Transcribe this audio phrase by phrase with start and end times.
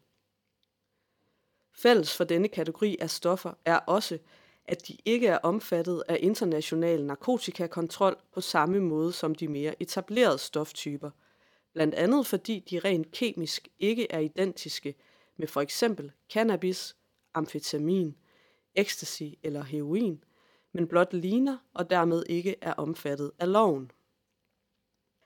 [1.73, 4.17] Fælles for denne kategori af stoffer er også,
[4.65, 10.37] at de ikke er omfattet af international narkotikakontrol på samme måde som de mere etablerede
[10.37, 11.09] stoftyper,
[11.73, 14.95] blandt andet fordi de rent kemisk ikke er identiske
[15.37, 16.95] med for eksempel cannabis,
[17.33, 18.15] amfetamin,
[18.75, 20.23] ecstasy eller heroin,
[20.71, 23.91] men blot ligner og dermed ikke er omfattet af loven.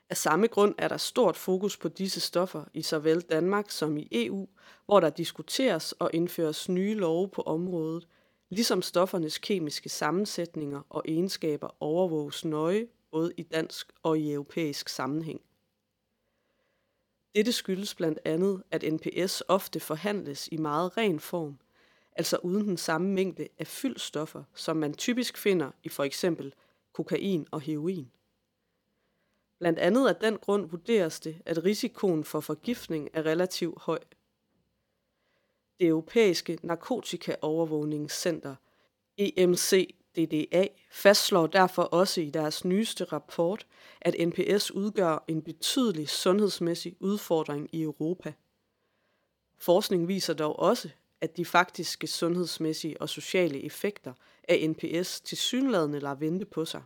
[0.09, 4.07] Af samme grund er der stort fokus på disse stoffer i såvel Danmark som i
[4.11, 4.47] EU,
[4.85, 8.07] hvor der diskuteres og indføres nye love på området,
[8.49, 15.41] ligesom stoffernes kemiske sammensætninger og egenskaber overvåges nøje både i dansk og i europæisk sammenhæng.
[17.35, 21.59] Dette skyldes blandt andet, at NPS ofte forhandles i meget ren form,
[22.15, 26.53] altså uden den samme mængde af fyldstoffer, som man typisk finder i for eksempel
[26.93, 28.11] kokain og heroin.
[29.59, 33.99] Blandt andet af den grund vurderes det, at risikoen for forgiftning er relativt høj.
[35.79, 38.55] Det europæiske narkotikaovervågningscenter
[39.17, 43.67] EMCDDA fastslår derfor også i deres nyeste rapport,
[44.01, 48.33] at NPS udgør en betydelig sundhedsmæssig udfordring i Europa.
[49.57, 50.89] Forskning viser dog også,
[51.23, 54.13] at de faktiske sundhedsmæssige og sociale effekter
[54.47, 56.83] af NPS til synladende lader vente på sig.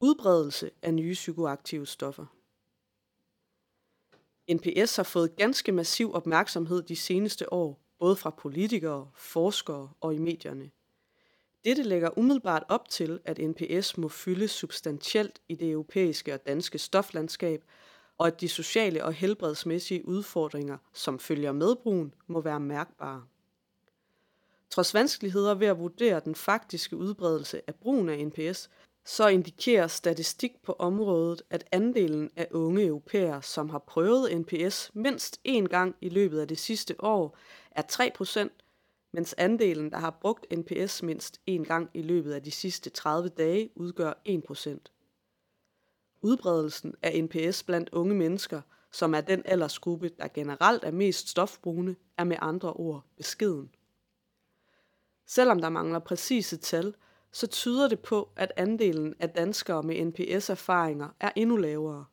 [0.00, 2.26] Udbredelse af nye psykoaktive stoffer.
[4.54, 10.18] NPS har fået ganske massiv opmærksomhed de seneste år, både fra politikere, forskere og i
[10.18, 10.70] medierne.
[11.64, 16.78] Dette lægger umiddelbart op til, at NPS må fylde substantielt i det europæiske og danske
[16.78, 17.64] stoflandskab,
[18.20, 23.22] og at de sociale og helbredsmæssige udfordringer, som følger med brugen, må være mærkbare.
[24.70, 28.70] Trods vanskeligheder ved at vurdere den faktiske udbredelse af brugen af NPS,
[29.04, 35.40] så indikerer statistik på området, at andelen af unge europæere, som har prøvet NPS mindst
[35.48, 37.36] én gang i løbet af det sidste år,
[37.70, 38.48] er 3%,
[39.12, 43.28] mens andelen, der har brugt NPS mindst én gang i løbet af de sidste 30
[43.28, 44.99] dage, udgør 1%.
[46.22, 48.60] Udbredelsen af NPS blandt unge mennesker,
[48.90, 53.70] som er den aldersgruppe, der generelt er mest stofbrugende, er med andre ord beskeden.
[55.26, 56.94] Selvom der mangler præcise tal,
[57.32, 62.04] så tyder det på, at andelen af danskere med NPS-erfaringer er endnu lavere.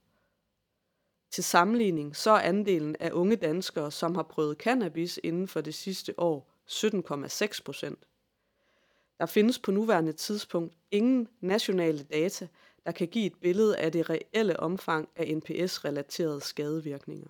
[1.32, 5.76] Til sammenligning så er andelen af unge danskere, som har prøvet cannabis inden for det
[5.76, 8.00] sidste år, 17,6 procent.
[9.20, 12.48] Der findes på nuværende tidspunkt ingen nationale data,
[12.88, 17.28] der kan give et billede af det reelle omfang af NPS-relaterede skadevirkninger.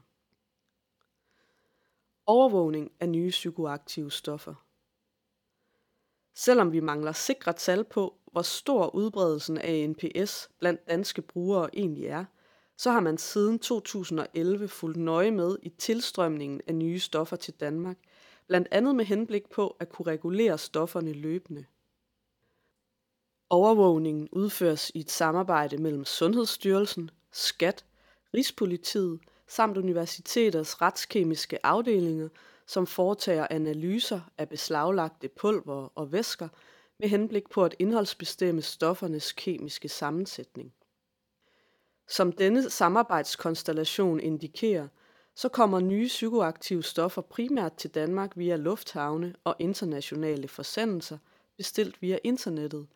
[2.25, 4.53] Overvågning af nye psykoaktive stoffer.
[6.35, 12.05] Selvom vi mangler sikre tal på, hvor stor udbredelsen af NPS blandt danske brugere egentlig
[12.05, 12.25] er,
[12.77, 17.97] så har man siden 2011 fulgt nøje med i tilstrømningen af nye stoffer til Danmark,
[18.47, 21.65] blandt andet med henblik på at kunne regulere stofferne løbende.
[23.49, 27.85] Overvågningen udføres i et samarbejde mellem Sundhedsstyrelsen, SKAT,
[28.33, 32.29] Rigspolitiet samt universiteters retskemiske afdelinger,
[32.65, 36.47] som foretager analyser af beslaglagte pulver og væsker
[36.99, 40.73] med henblik på at indholdsbestemme stoffernes kemiske sammensætning.
[42.07, 44.87] Som denne samarbejdskonstellation indikerer,
[45.35, 51.17] så kommer nye psykoaktive stoffer primært til Danmark via lufthavne og internationale forsendelser,
[51.57, 52.87] bestilt via internettet,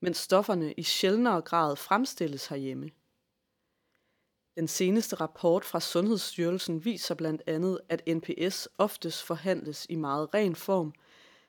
[0.00, 2.90] mens stofferne i sjældnere grad fremstilles herhjemme.
[4.56, 10.56] Den seneste rapport fra Sundhedsstyrelsen viser blandt andet, at NPS oftest forhandles i meget ren
[10.56, 10.92] form,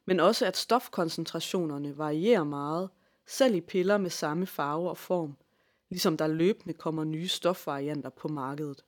[0.06, 2.90] men også at stofkoncentrationerne varierer meget,
[3.28, 5.38] selv i piller med samme farve og form,
[5.90, 8.86] ligesom der løbende kommer nye stofvarianter på markedet.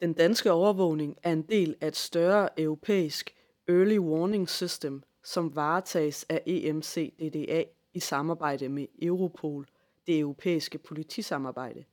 [0.00, 3.34] Den danske overvågning er en del af et større europæisk
[3.68, 9.66] Early Warning System, som varetages af EMCDDA i samarbejde med Europol,
[10.06, 11.84] det europæiske politisamarbejde.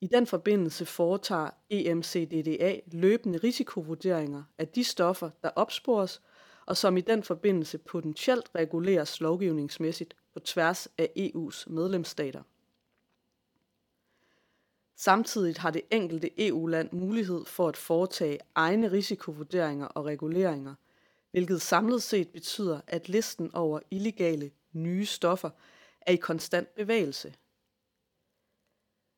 [0.00, 6.22] I den forbindelse foretager EMCDDA løbende risikovurderinger af de stoffer, der opspores,
[6.66, 12.42] og som i den forbindelse potentielt reguleres lovgivningsmæssigt på tværs af EU's medlemsstater.
[14.96, 20.74] Samtidig har det enkelte EU-land mulighed for at foretage egne risikovurderinger og reguleringer,
[21.34, 25.50] hvilket samlet set betyder, at listen over illegale nye stoffer
[26.00, 27.34] er i konstant bevægelse.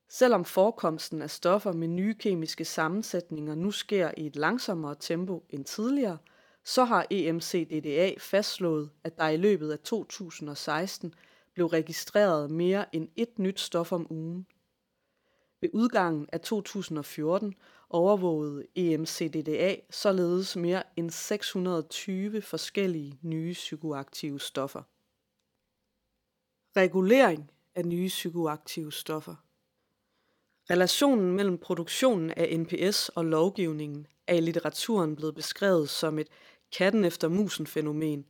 [0.09, 5.65] Selvom forekomsten af stoffer med nye kemiske sammensætninger nu sker i et langsommere tempo end
[5.65, 6.19] tidligere,
[6.65, 11.15] så har EMCDDA fastslået, at der i løbet af 2016
[11.55, 14.47] blev registreret mere end et nyt stof om ugen.
[15.61, 17.55] Ved udgangen af 2014
[17.91, 24.83] overvågede EMCDDA således mere end 620 forskellige nye psykoaktive stoffer.
[26.77, 29.35] Regulering af nye psykoaktive stoffer.
[30.71, 36.29] Relationen mellem produktionen af NPS og lovgivningen er i litteraturen blevet beskrevet som et
[36.79, 38.27] katten efter musen fænomen.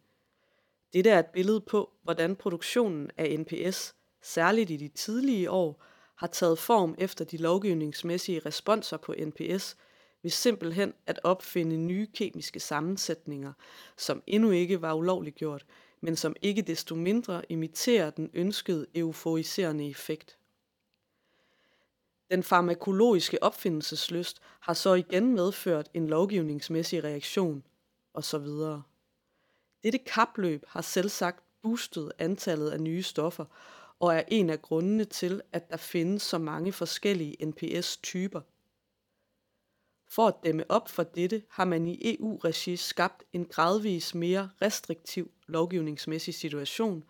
[0.93, 5.83] Dette er et billede på, hvordan produktionen af NPS, særligt i de tidlige år,
[6.17, 9.77] har taget form efter de lovgivningsmæssige responser på NPS,
[10.23, 13.53] ved simpelthen at opfinde nye kemiske sammensætninger,
[13.97, 15.67] som endnu ikke var ulovligt gjort,
[16.01, 20.39] men som ikke desto mindre imiterer den ønskede euforiserende effekt.
[22.31, 27.63] Den farmakologiske opfindelsesløst har så igen medført en lovgivningsmæssig reaktion,
[28.15, 28.47] osv.
[29.83, 33.45] Dette kapløb har selvsagt boostet antallet af nye stoffer,
[34.01, 38.41] og er en af grundene til, at der findes så mange forskellige NPS-typer.
[40.09, 45.31] For at dæmme op for dette har man i EU-regi skabt en gradvis mere restriktiv
[45.47, 47.05] lovgivningsmæssig situation,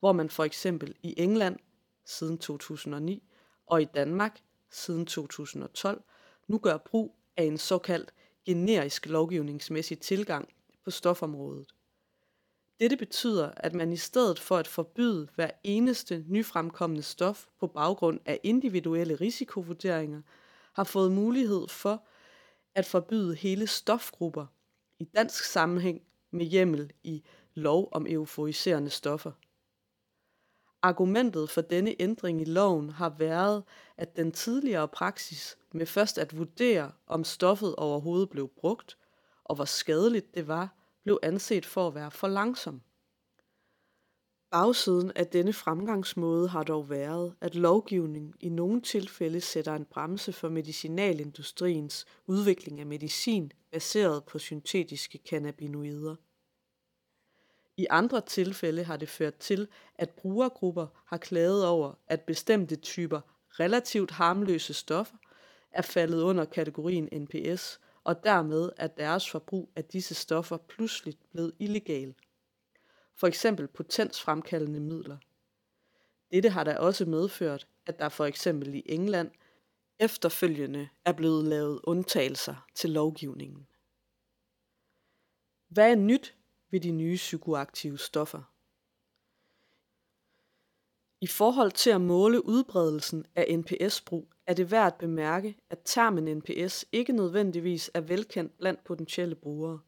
[0.00, 1.58] hvor man for eksempel i England
[2.04, 3.22] siden 2009
[3.66, 4.40] og i Danmark
[4.70, 6.02] siden 2012
[6.48, 8.14] nu gør brug af en såkaldt
[8.46, 10.48] generisk lovgivningsmæssig tilgang
[10.84, 11.74] på stofområdet.
[12.80, 18.20] Dette betyder, at man i stedet for at forbyde hver eneste nyfremkommende stof på baggrund
[18.26, 20.22] af individuelle risikovurderinger,
[20.72, 22.06] har fået mulighed for
[22.74, 24.46] at forbyde hele stofgrupper
[24.98, 27.24] i dansk sammenhæng med hjemmel i
[27.54, 29.32] lov om euforiserende stoffer.
[30.82, 33.64] Argumentet for denne ændring i loven har været,
[33.96, 38.98] at den tidligere praksis med først at vurdere, om stoffet overhovedet blev brugt,
[39.44, 42.82] og hvor skadeligt det var, blev anset for at være for langsom.
[44.50, 50.32] Bagsiden af denne fremgangsmåde har dog været, at lovgivning i nogle tilfælde sætter en bremse
[50.32, 56.16] for medicinalindustriens udvikling af medicin baseret på syntetiske cannabinoider.
[57.76, 63.20] I andre tilfælde har det ført til, at brugergrupper har klaget over, at bestemte typer
[63.50, 65.16] relativt harmløse stoffer
[65.70, 71.52] er faldet under kategorien NPS, og dermed er deres forbrug af disse stoffer pludselig blevet
[71.58, 72.14] illegal.
[73.14, 75.16] For eksempel potensfremkaldende midler.
[76.30, 79.30] Dette har da også medført, at der for eksempel i England
[79.98, 83.66] efterfølgende er blevet lavet undtagelser til lovgivningen.
[85.68, 86.36] Hvad er nyt
[86.70, 88.42] ved de nye psykoaktive stoffer?
[91.20, 96.38] I forhold til at måle udbredelsen af NPS-brug, er det værd at bemærke, at termen
[96.38, 99.80] NPS ikke nødvendigvis er velkendt blandt potentielle brugere.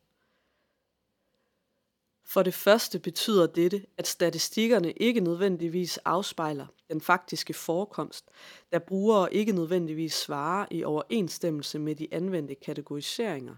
[2.25, 8.25] For det første betyder dette, at statistikkerne ikke nødvendigvis afspejler den faktiske forekomst,
[8.73, 13.57] da brugere ikke nødvendigvis svarer i overensstemmelse med de anvendte kategoriseringer.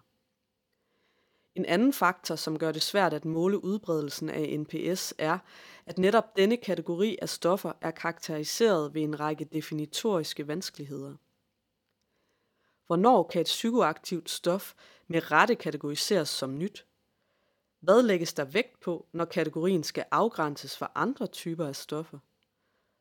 [1.55, 5.39] En anden faktor, som gør det svært at måle udbredelsen af NPS, er,
[5.87, 11.15] at netop denne kategori af stoffer er karakteriseret ved en række definitoriske vanskeligheder.
[12.87, 14.75] Hvornår kan et psykoaktivt stof
[15.09, 16.87] med rette kategoriseres som nyt?
[17.81, 22.19] Hvad lægges der vægt på, når kategorien skal afgrænses fra andre typer af stoffer?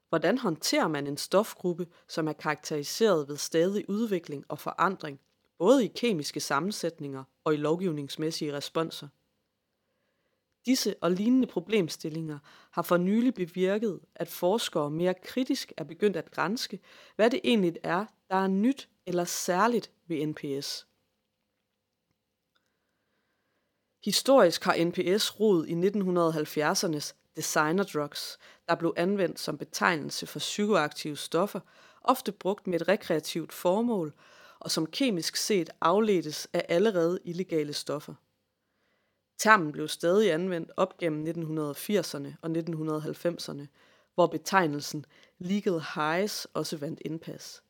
[0.09, 5.19] Hvordan håndterer man en stofgruppe, som er karakteriseret ved stadig udvikling og forandring,
[5.57, 9.07] både i kemiske sammensætninger og i lovgivningsmæssige responser?
[10.65, 12.39] Disse og lignende problemstillinger
[12.71, 16.79] har for nylig bevirket, at forskere mere kritisk er begyndt at grænske,
[17.15, 20.87] hvad det egentlig er, der er nyt eller særligt ved NPS.
[24.03, 31.15] Historisk har NPS rod i 1970'ernes designer drugs, der blev anvendt som betegnelse for psykoaktive
[31.15, 31.59] stoffer,
[32.01, 34.13] ofte brugt med et rekreativt formål,
[34.63, 38.13] og som kemisk set afledtes af allerede illegale stoffer.
[39.37, 43.67] Termen blev stadig anvendt op gennem 1980'erne og 1990'erne,
[44.15, 45.05] hvor betegnelsen
[45.39, 47.63] legal highs også vandt indpas.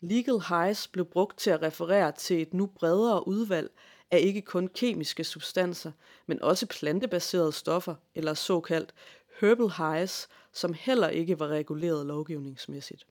[0.00, 3.70] Legal highs blev brugt til at referere til et nu bredere udvalg
[4.10, 5.92] af ikke kun kemiske substanser,
[6.26, 8.94] men også plantebaserede stoffer eller såkaldt
[9.40, 13.06] herbal highs, som heller ikke var reguleret lovgivningsmæssigt.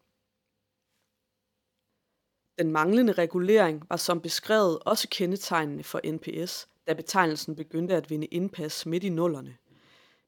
[2.60, 8.28] Den manglende regulering var som beskrevet også kendetegnende for NPS, da betegnelsen begyndte at vinde
[8.28, 9.58] indpas midt i nullerne,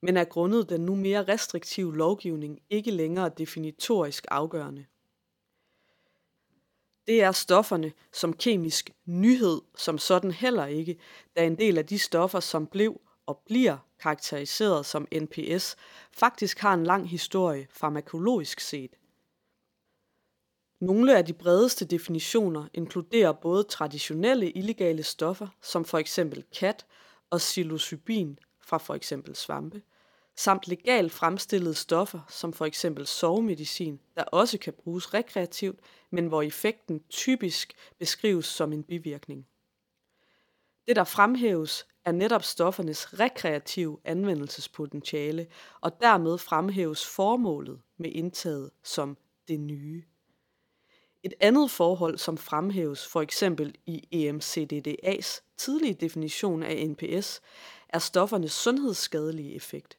[0.02, 4.86] men er grundet den nu mere restriktive lovgivning ikke længere definitorisk afgørende.
[7.08, 11.00] Det er stofferne som kemisk nyhed som sådan heller ikke,
[11.36, 15.76] da en del af de stoffer, som blev og bliver karakteriseret som NPS,
[16.12, 18.96] faktisk har en lang historie farmakologisk set.
[20.84, 26.86] Nogle af de bredeste definitioner inkluderer både traditionelle illegale stoffer, som for eksempel kat
[27.30, 29.82] og psilocybin fra for eksempel svampe,
[30.36, 35.80] samt legalt fremstillede stoffer, som for eksempel sovemedicin, der også kan bruges rekreativt,
[36.12, 39.48] men hvor effekten typisk beskrives som en bivirkning.
[40.88, 45.48] Det, der fremhæves, er netop stoffernes rekreative anvendelsespotentiale,
[45.82, 50.04] og dermed fremhæves formålet med indtaget som det nye.
[51.24, 57.42] Et andet forhold, som fremhæves for eksempel i EMCDDA's tidlige definition af NPS,
[57.90, 59.98] er stoffernes sundhedsskadelige effekt.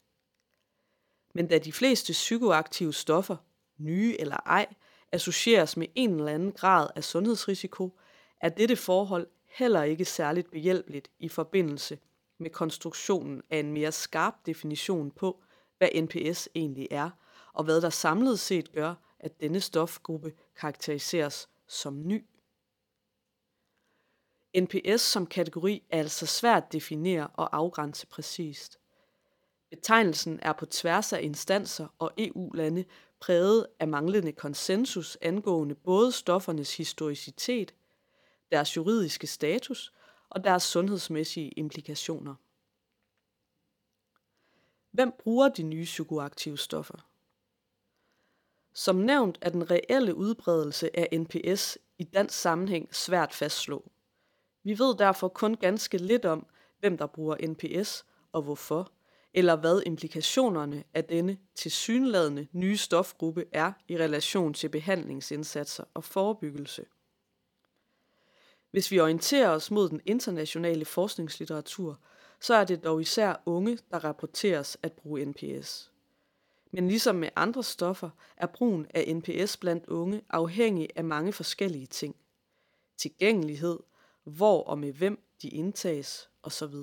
[1.34, 3.36] Men da de fleste psykoaktive stoffer,
[3.78, 4.66] nye eller ej,
[5.12, 7.98] associeres med en eller anden grad af sundhedsrisiko,
[8.40, 11.98] er dette forhold heller ikke særligt behjælpeligt i forbindelse
[12.38, 15.42] med konstruktionen af en mere skarp definition på,
[15.78, 17.10] hvad NPS egentlig er,
[17.52, 22.24] og hvad der samlet set gør, at denne stofgruppe karakteriseres som ny.
[24.56, 28.78] NPS som kategori er altså svært at definere og afgrænse præcist.
[29.70, 32.84] Betegnelsen er på tværs af instanser og EU-lande
[33.20, 37.74] præget af manglende konsensus angående både stoffernes historicitet,
[38.50, 39.92] deres juridiske status
[40.28, 42.34] og deres sundhedsmæssige implikationer.
[44.90, 47.13] Hvem bruger de nye psykoaktive stoffer?
[48.74, 53.90] Som nævnt er den reelle udbredelse af NPS i dansk sammenhæng svært fastslå.
[54.64, 56.46] Vi ved derfor kun ganske lidt om,
[56.80, 58.92] hvem der bruger NPS og hvorfor,
[59.34, 66.84] eller hvad implikationerne af denne tilsyneladende nye stofgruppe er i relation til behandlingsindsatser og forebyggelse.
[68.70, 71.98] Hvis vi orienterer os mod den internationale forskningslitteratur,
[72.40, 75.93] så er det dog især unge, der rapporteres at bruge NPS.
[76.74, 81.86] Men ligesom med andre stoffer, er brugen af NPS blandt unge afhængig af mange forskellige
[81.86, 82.16] ting.
[82.96, 83.78] Tilgængelighed,
[84.24, 86.74] hvor og med hvem de indtages osv.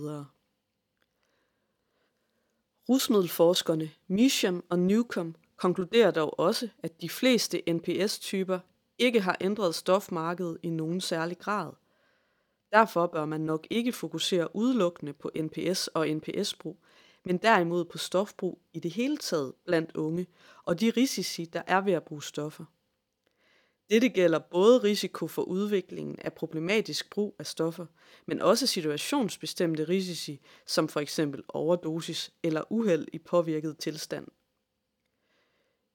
[2.89, 8.60] Rusmiddelforskerne Misham og Newcomb konkluderer dog også, at de fleste NPS-typer
[8.98, 11.71] ikke har ændret stofmarkedet i nogen særlig grad.
[12.71, 16.77] Derfor bør man nok ikke fokusere udelukkende på NPS og NPS-brug,
[17.25, 20.27] men derimod på stofbrug i det hele taget blandt unge
[20.65, 22.65] og de risici, der er ved at bruge stoffer.
[23.89, 27.85] Dette gælder både risiko for udviklingen af problematisk brug af stoffer,
[28.25, 34.27] men også situationsbestemte risici, som for eksempel overdosis eller uheld i påvirket tilstand.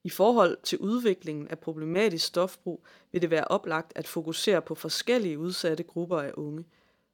[0.04, 5.38] I forhold til udviklingen af problematisk stofbrug vil det være oplagt at fokusere på forskellige
[5.38, 6.64] udsatte grupper af unge,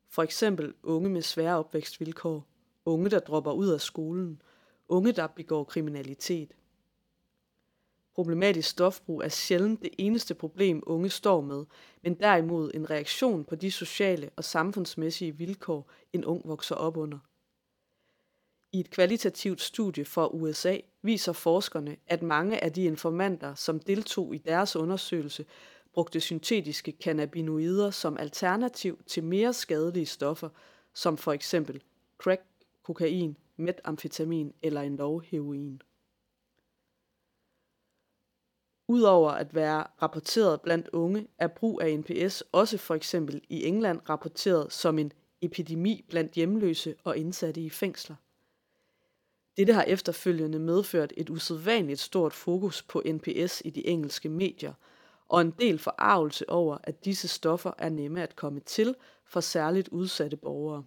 [0.08, 2.51] for eksempel unge med svære opvækstvilkår,
[2.84, 4.42] unge, der dropper ud af skolen,
[4.88, 6.54] unge, der begår kriminalitet.
[8.14, 11.64] Problematisk stofbrug er sjældent det eneste problem, unge står med,
[12.02, 17.18] men derimod en reaktion på de sociale og samfundsmæssige vilkår, en ung vokser op under.
[18.72, 24.34] I et kvalitativt studie fra USA viser forskerne, at mange af de informanter, som deltog
[24.34, 25.46] i deres undersøgelse,
[25.92, 30.48] brugte syntetiske cannabinoider som alternativ til mere skadelige stoffer,
[30.94, 31.82] som for eksempel
[32.18, 32.42] crack
[32.82, 35.82] kokain, metamfetamin eller endog heroin.
[38.88, 44.00] Udover at være rapporteret blandt unge, er brug af NPS også for eksempel i England
[44.08, 48.16] rapporteret som en epidemi blandt hjemløse og indsatte i fængsler.
[49.56, 54.72] Dette har efterfølgende medført et usædvanligt stort fokus på NPS i de engelske medier,
[55.28, 59.88] og en del forarvelse over, at disse stoffer er nemme at komme til for særligt
[59.88, 60.84] udsatte borgere.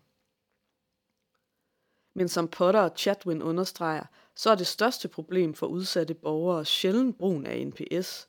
[2.18, 4.04] Men som Potter og Chatwin understreger,
[4.36, 8.28] så er det største problem for udsatte borgere sjældent brugen af NPS.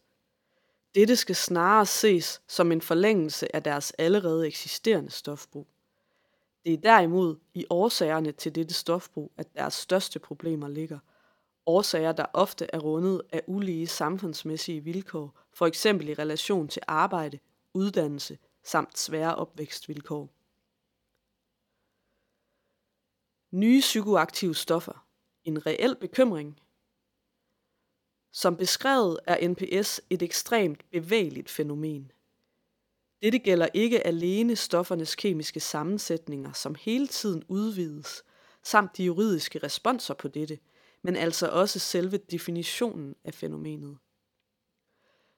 [0.95, 5.67] Dette skal snarere ses som en forlængelse af deres allerede eksisterende stofbrug.
[6.65, 10.99] Det er derimod i årsagerne til dette stofbrug, at deres største problemer ligger.
[11.67, 17.39] Årsager, der ofte er rundet af ulige samfundsmæssige vilkår, for eksempel i relation til arbejde,
[17.75, 20.36] uddannelse samt svære opvækstvilkår.
[23.57, 25.07] Nye psykoaktive stoffer.
[25.45, 26.61] En reel bekymring.
[28.33, 32.13] Som beskrevet er NPS et ekstremt bevægeligt fænomen.
[33.23, 38.23] Dette gælder ikke alene stoffernes kemiske sammensætninger, som hele tiden udvides,
[38.65, 40.59] samt de juridiske responser på dette,
[41.03, 43.99] men altså også selve definitionen af fænomenet.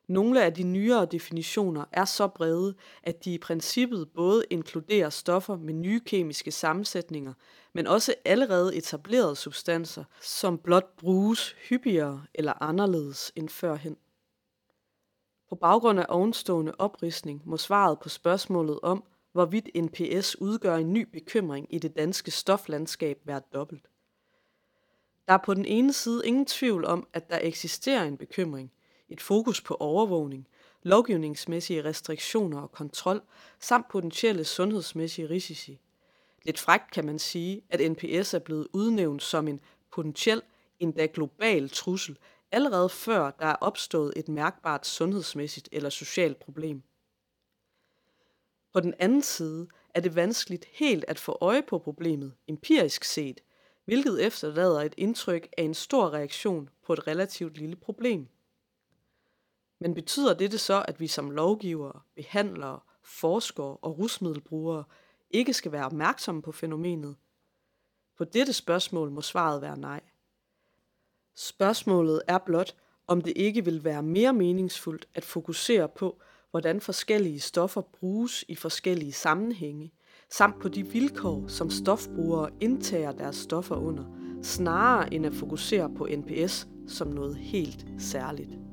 [0.08, 5.56] Nogle af de nyere definitioner er så brede, at de i princippet både inkluderer stoffer
[5.56, 7.32] med nye kemiske sammensætninger,
[7.72, 13.96] men også allerede etablerede substanser, som blot bruges hyppigere eller anderledes end førhen.
[15.48, 21.08] På baggrund af ovenstående oprisning må svaret på spørgsmålet om, hvorvidt NPS udgør en ny
[21.12, 23.88] bekymring i det danske stoflandskab være dobbelt.
[25.26, 28.72] Der er på den ene side ingen tvivl om, at der eksisterer en bekymring,
[29.08, 30.48] et fokus på overvågning,
[30.82, 33.22] lovgivningsmæssige restriktioner og kontrol,
[33.60, 35.78] samt potentielle sundhedsmæssige risici.
[36.44, 39.60] Lidt frækt kan man sige, at NPS er blevet udnævnt som en
[39.92, 40.42] potentiel,
[40.80, 42.18] endda global trussel,
[42.52, 46.82] allerede før der er opstået et mærkbart sundhedsmæssigt eller socialt problem.
[48.73, 53.40] På den anden side er det vanskeligt helt at få øje på problemet empirisk set,
[53.84, 58.28] hvilket efterlader et indtryk af en stor reaktion på et relativt lille problem.
[59.80, 64.84] Men betyder dette så, at vi som lovgivere, behandlere, forskere og rusmiddelbrugere
[65.30, 67.17] ikke skal være opmærksomme på fænomenet?
[68.17, 70.00] På dette spørgsmål må svaret være nej.
[71.34, 72.75] Spørgsmålet er blot,
[73.06, 78.54] om det ikke vil være mere meningsfuldt at fokusere på, hvordan forskellige stoffer bruges i
[78.54, 79.93] forskellige sammenhænge,
[80.30, 84.04] samt på de vilkår, som stofbrugere indtager deres stoffer under,
[84.43, 88.68] snarere end at fokusere på NPS som noget helt særligt.